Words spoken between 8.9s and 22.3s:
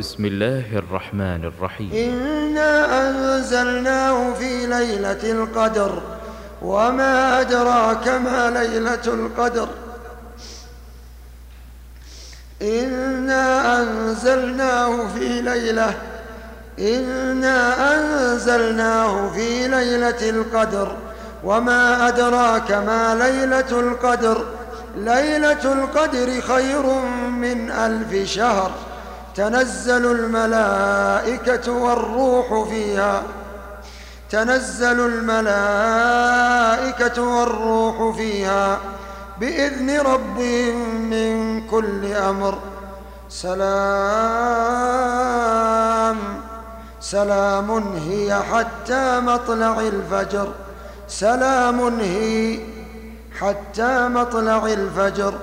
القدر. إنا أنزلناه في ليلة إنا أنزلناه في ليلة القدر وما